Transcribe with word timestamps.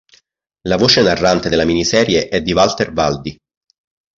La 0.63 0.77
voce 0.77 1.03
narrante 1.03 1.47
della 1.47 1.63
miniserie 1.63 2.27
è 2.27 2.41
di 2.41 2.53
Walter 2.53 2.91
Valdi. 2.91 3.37